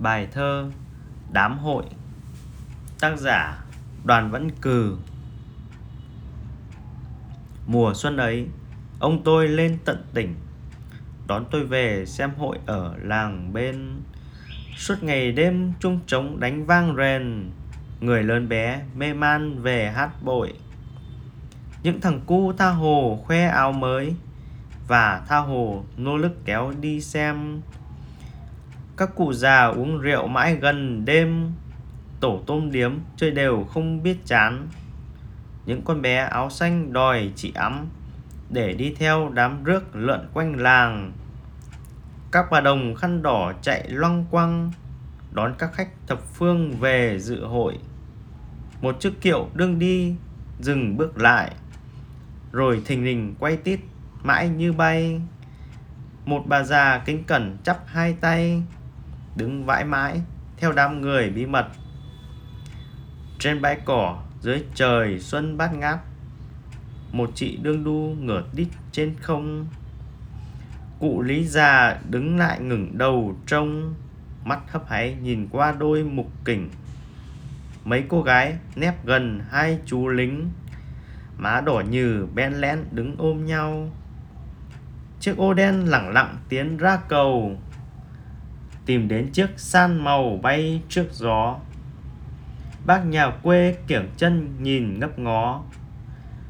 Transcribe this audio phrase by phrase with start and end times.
[0.00, 0.70] Bài thơ
[1.32, 1.84] Đám hội.
[3.00, 3.64] Tác giả
[4.04, 4.96] Đoàn Vẫn Cừ.
[7.66, 8.46] Mùa xuân ấy,
[8.98, 10.34] Ông tôi lên tận tỉnh,
[11.26, 14.02] Đón tôi về xem hội ở làng bên.
[14.76, 17.50] Suốt ngày đêm chung trống đánh vang rền
[18.00, 20.52] Người lớn bé mê man về hát bội.
[21.82, 24.14] Những thằng cu tha hồ khoe áo mới
[24.88, 27.60] Và tha hồ nô lức kéo đi xem
[29.00, 31.52] các cụ già uống rượu mãi gần đêm,
[32.20, 34.68] Tổ tôm điếm, chơi đều không biết chán.
[35.66, 37.86] Những con bé áo xanh đòi chị ấm,
[38.50, 41.12] Để đi theo đám rước lượn quanh làng.
[42.32, 44.72] Các bà đồng khăn đỏ chạy loăng quăng
[45.32, 47.78] Đón các khách thập phương về dự hội.
[48.80, 50.14] Một chiếc kiệu đương đi,
[50.60, 51.52] Dừng bước lại.
[52.52, 53.80] Rồi thình lình quay tít,
[54.22, 55.20] mãi như bay.
[56.24, 58.62] Một bà già kính cẩn chắp hai tay
[59.40, 60.20] đứng vãi mãi,
[60.56, 61.66] theo đám người bí mật.
[63.38, 65.98] Trên bãi cỏ, dưới trời xuân bát ngát,
[67.12, 69.66] một chị đương đu ngửa đít trên không.
[70.98, 73.94] Cụ lý già đứng lại ngẩng đầu trông,
[74.44, 76.70] mắt hấp háy nhìn qua đôi mục kỉnh
[77.84, 80.50] mấy cô gái nép gần hai chú lính,
[81.36, 83.90] má đỏ như ben lén đứng ôm nhau.
[85.20, 87.58] Chiếc ô đen lẳng lặng tiến ra cầu
[88.90, 91.56] tìm đến chiếc san màu bay trước gió.
[92.86, 95.62] Bác nhà quê kiểng chân nhìn ngấp ngó,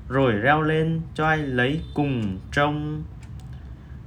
[0.09, 3.05] rồi reo lên cho ai lấy cùng trông.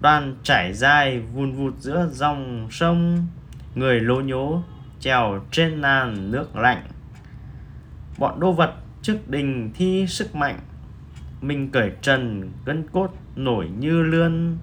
[0.01, 3.27] Đoàn trải dài vùn vụt giữa dòng sông,
[3.75, 4.63] người lố nhố
[4.99, 6.83] trèo trên nàn nước lạnh.
[8.17, 10.59] Bọn đô vật trước đình thi sức mạnh,
[11.41, 14.57] mình cởi trần gân cốt nổi như lươn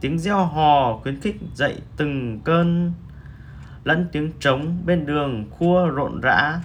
[0.00, 2.92] tiếng reo hò khuyến khích dậy từng cơn,
[3.84, 6.60] lẫn tiếng trống bên đường khua rộn rã.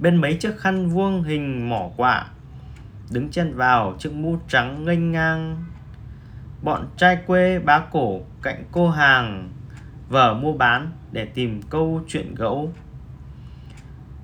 [0.00, 2.26] Bên mấy chiếc khăn vuông hình mỏ quạ
[3.10, 5.64] đứng chen vào chiếc mũ trắng nghênh ngang.
[6.62, 9.50] Bọn trai quê bá cổ cạnh cô hàng
[10.08, 12.72] vở mua bán để tìm câu chuyện gẫu.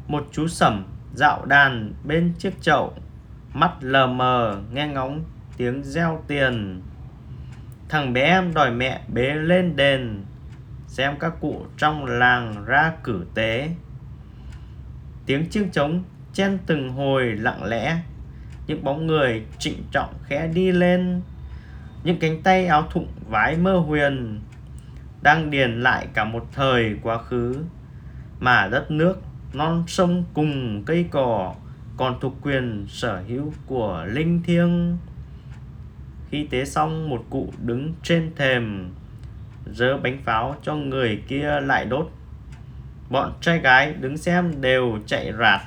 [0.09, 0.85] Một chú sẩm
[1.15, 2.95] dạo đàn bên chiếc chậu,
[3.55, 5.25] mắt lờ mờ nghe ngóng
[5.57, 6.83] tiếng reo tiền.
[7.91, 10.25] Thằng bé em đòi mẹ bế lên đền
[10.87, 13.71] Xem các cụ trong làng ra cử tế.
[15.27, 16.03] Tiếng chiêng trống
[16.33, 17.99] chen từng hồi lặng lẽ
[18.67, 21.23] Những bóng người trịnh trọng khẽ đi lên.
[22.05, 24.41] Những cánh tay áo thụng vái mơ huyền
[25.23, 27.57] Đang điền lại cả một thời quá khứ.
[28.41, 29.23] Mà đất nước,
[29.53, 31.55] non sông cùng cây cỏ
[31.97, 34.99] Còn thuộc quyền sở hữu của linh thiêng
[36.31, 38.91] khi tế xong, một cụ đứng trên thềm
[39.67, 42.11] Dơ bánh pháo cho người kia lại đốt.
[43.11, 45.61] Bọn trai gái đứng xem đều chạy rạt.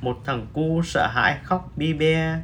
[0.00, 2.40] Một thằng cu sợ hãi khóc bi be.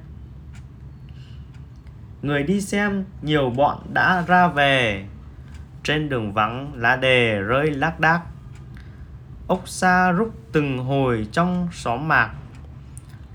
[2.22, 5.04] Người đi xem, nhiều bọn đã ra về.
[5.82, 8.20] Trên đường vắng, lá đề rơi lác đác.
[9.46, 12.30] Ốc xa rúc từng hồi trong xóm mạc.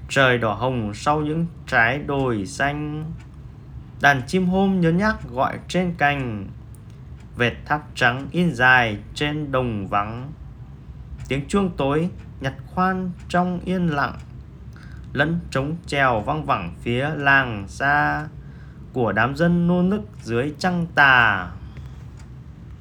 [0.09, 3.05] Trời đỏ hồng sau những trái đồi xanh.
[4.01, 6.47] Đàn chim hôm nhớ nhắc gọi trên cành.
[7.35, 10.31] Vệt tháp trắng in dài trên đồng vắng.
[11.27, 12.09] Tiếng chuông tối
[12.41, 14.13] nhặt khoan trong yên lặng.
[15.13, 18.27] Lẫn trống trèo văng vẳng phía làng xa
[18.93, 21.51] Của đám dân nô nức dưới trăng tà.